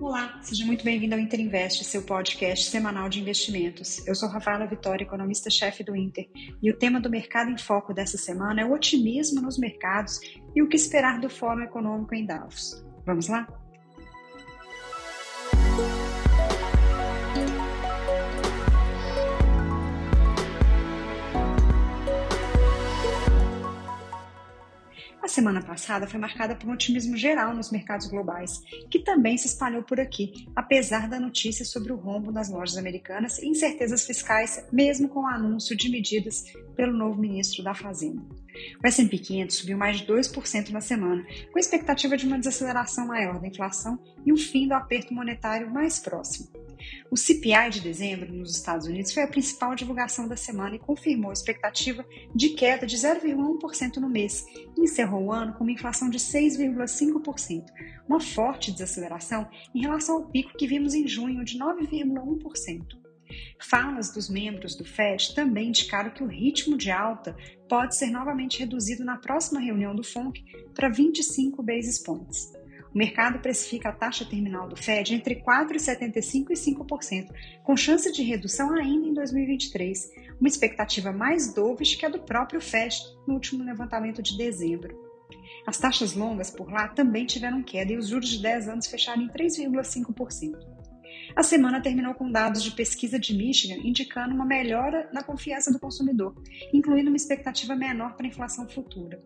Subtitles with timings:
[0.00, 4.04] Olá, seja muito bem-vindo ao Inter Invest, seu podcast semanal de investimentos.
[4.06, 6.26] Eu sou Rafaela Vitória, economista-chefe do Inter,
[6.62, 10.18] e o tema do Mercado em Foco dessa semana é o otimismo nos mercados
[10.56, 12.82] e o que esperar do Fórum Econômico em Davos.
[13.04, 13.46] Vamos lá?
[25.30, 28.60] Semana passada foi marcada por um otimismo geral nos mercados globais,
[28.90, 33.38] que também se espalhou por aqui, apesar da notícia sobre o rombo nas lojas americanas
[33.38, 36.44] e incertezas fiscais, mesmo com o anúncio de medidas
[36.76, 38.22] pelo novo ministro da Fazenda.
[38.82, 43.40] O S&P 500 subiu mais de 2% na semana, com expectativa de uma desaceleração maior
[43.40, 46.48] da inflação e o fim do aperto monetário mais próximo.
[47.10, 51.30] O CPI de dezembro nos Estados Unidos foi a principal divulgação da semana e confirmou
[51.30, 52.04] a expectativa
[52.34, 57.64] de queda de 0,1% no mês e encerrou ano com uma inflação de 6,5%,
[58.08, 63.00] uma forte desaceleração em relação ao pico que vimos em junho de 9,1%.
[63.58, 67.36] Falas dos membros do FED também indicaram que o ritmo de alta
[67.68, 72.52] pode ser novamente reduzido na próxima reunião do FONC para 25 basis points.
[72.92, 77.30] O mercado precifica a taxa terminal do Fed entre 4,75% e 5%,
[77.62, 82.60] com chance de redução ainda em 2023, uma expectativa mais dovish que a do próprio
[82.60, 82.96] Fed
[83.28, 85.09] no último levantamento de dezembro.
[85.66, 89.22] As taxas longas por lá também tiveram queda e os juros de 10 anos fecharam
[89.22, 90.80] em 3,5%.
[91.36, 95.78] A semana terminou com dados de pesquisa de Michigan indicando uma melhora na confiança do
[95.78, 96.34] consumidor,
[96.72, 99.22] incluindo uma expectativa menor para a inflação futura.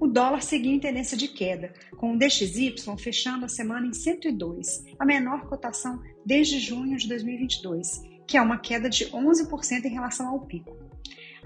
[0.00, 4.84] O dólar seguiu em tendência de queda, com o DXY fechando a semana em 102,
[4.98, 10.28] a menor cotação desde junho de 2022, que é uma queda de 11% em relação
[10.28, 10.85] ao pico.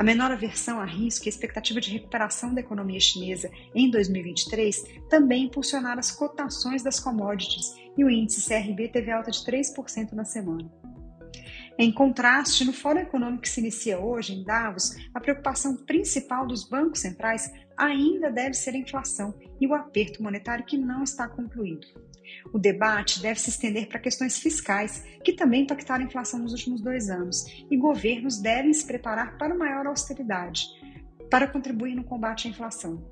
[0.01, 4.83] A menor aversão a risco e a expectativa de recuperação da economia chinesa em 2023
[5.11, 10.25] também impulsionaram as cotações das commodities e o índice CRB teve alta de 3% na
[10.25, 10.73] semana.
[11.83, 16.69] Em contraste, no Fórum Econômico que se inicia hoje, em Davos, a preocupação principal dos
[16.69, 21.87] bancos centrais ainda deve ser a inflação e o aperto monetário que não está concluído.
[22.53, 26.83] O debate deve se estender para questões fiscais, que também impactaram a inflação nos últimos
[26.83, 30.67] dois anos, e governos devem se preparar para maior austeridade,
[31.31, 33.03] para contribuir no combate à inflação.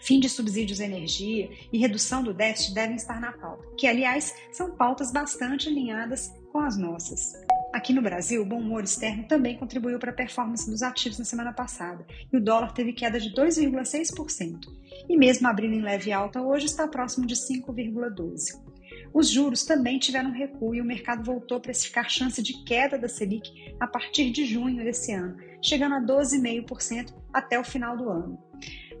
[0.00, 4.34] Fim de subsídios à energia e redução do déficit devem estar na pauta, que, aliás,
[4.50, 7.34] são pautas bastante alinhadas com as nossas.
[7.74, 11.24] Aqui no Brasil, o bom humor externo também contribuiu para a performance dos ativos na
[11.24, 14.60] semana passada, e o dólar teve queda de 2,6%.
[15.08, 18.62] E mesmo abrindo em leve alta, hoje está próximo de 5,12%.
[19.12, 23.08] Os juros também tiveram recuo e o mercado voltou a precificar chance de queda da
[23.08, 28.38] Selic a partir de junho desse ano, chegando a 12,5% até o final do ano.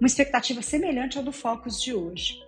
[0.00, 2.42] Uma expectativa semelhante ao do Focus de hoje.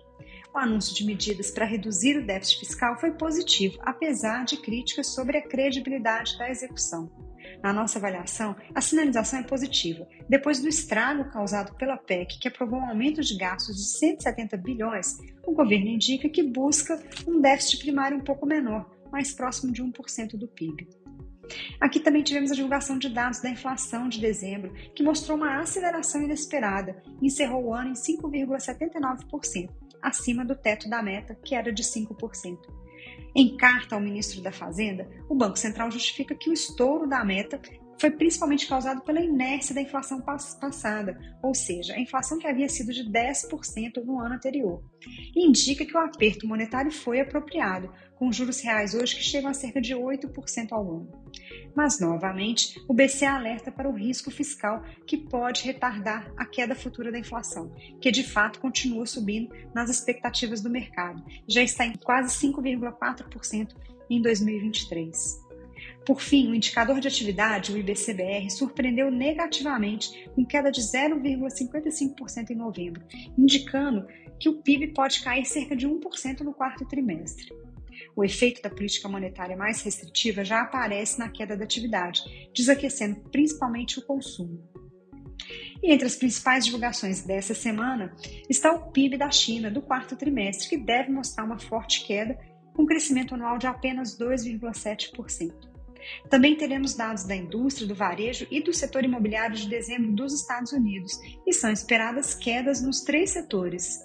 [0.53, 5.37] O anúncio de medidas para reduzir o déficit fiscal foi positivo, apesar de críticas sobre
[5.37, 7.11] a credibilidade da execução.
[7.61, 10.07] Na nossa avaliação, a sinalização é positiva.
[10.29, 15.17] Depois do estrago causado pela PEC, que aprovou um aumento de gastos de 170 bilhões,
[15.45, 20.37] o governo indica que busca um déficit primário um pouco menor, mais próximo de 1%
[20.37, 20.87] do PIB.
[21.79, 26.21] Aqui também tivemos a divulgação de dados da inflação de dezembro, que mostrou uma aceleração
[26.21, 29.69] inesperada e encerrou o ano em 5,79%,
[30.01, 32.57] acima do teto da meta, que era de 5%.
[33.35, 37.59] Em carta ao ministro da Fazenda, o Banco Central justifica que o estouro da meta
[37.99, 42.93] foi principalmente causado pela inércia da inflação passada, ou seja, a inflação que havia sido
[42.93, 44.83] de 10% no ano anterior.
[45.35, 49.53] E indica que o aperto monetário foi apropriado, com juros reais hoje que chegam a
[49.53, 51.11] cerca de 8% ao ano.
[51.75, 57.11] Mas, novamente, o BCE alerta para o risco fiscal que pode retardar a queda futura
[57.11, 57.71] da inflação,
[58.01, 63.75] que de fato continua subindo nas expectativas do mercado, já está em quase 5,4%
[64.09, 65.46] em 2023.
[66.07, 72.55] Por fim, o indicador de atividade, o IBCBR, surpreendeu negativamente, com queda de 0,55% em
[72.55, 73.03] novembro,
[73.37, 74.07] indicando
[74.39, 77.53] que o PIB pode cair cerca de 1% no quarto trimestre.
[78.15, 82.21] O efeito da política monetária mais restritiva já aparece na queda da atividade,
[82.55, 84.63] desaquecendo principalmente o consumo.
[85.83, 88.15] E entre as principais divulgações dessa semana
[88.49, 92.39] está o PIB da China do quarto trimestre, que deve mostrar uma forte queda,
[92.73, 95.76] com crescimento anual de apenas 2,7%.
[96.29, 100.71] Também teremos dados da indústria, do varejo e do setor imobiliário de dezembro dos Estados
[100.71, 101.13] Unidos,
[101.45, 103.97] e são esperadas quedas nos três setores.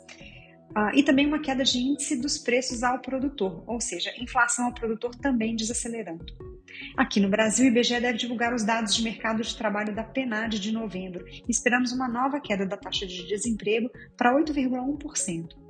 [0.70, 4.74] Uh, e também uma queda de índice dos preços ao produtor, ou seja, inflação ao
[4.74, 6.24] produtor também desacelerando.
[6.96, 10.58] Aqui no Brasil, o IBGE deve divulgar os dados de mercado de trabalho da PNAD
[10.58, 15.61] de novembro esperamos uma nova queda da taxa de desemprego para 8,1%.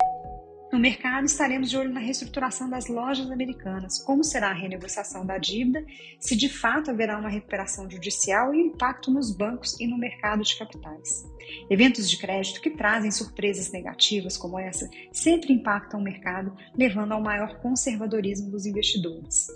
[0.72, 5.36] No mercado, estaremos de olho na reestruturação das lojas americanas, como será a renegociação da
[5.36, 5.84] dívida,
[6.18, 10.56] se de fato haverá uma recuperação judicial e impacto nos bancos e no mercado de
[10.56, 11.26] capitais.
[11.68, 17.20] Eventos de crédito que trazem surpresas negativas como essa sempre impactam o mercado, levando ao
[17.20, 19.48] maior conservadorismo dos investidores.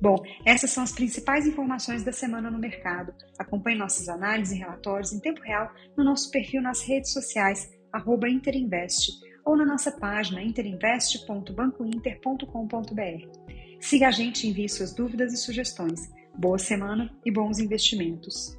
[0.00, 3.12] Bom, essas são as principais informações da semana no mercado.
[3.36, 7.76] Acompanhe nossas análises e relatórios em tempo real no nosso perfil nas redes sociais,
[8.30, 13.26] Interinvest ou na nossa página interinvest.bancointer.com.br.
[13.80, 16.12] Siga a gente e envie suas dúvidas e sugestões.
[16.36, 18.58] Boa semana e bons investimentos!